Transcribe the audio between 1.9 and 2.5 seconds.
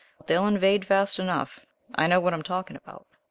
I know what I am